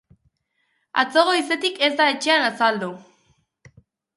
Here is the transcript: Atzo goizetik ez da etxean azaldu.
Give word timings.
Atzo 1.03 1.25
goizetik 1.27 1.77
ez 1.89 1.91
da 2.01 2.09
etxean 2.15 2.47
azaldu. 2.47 2.91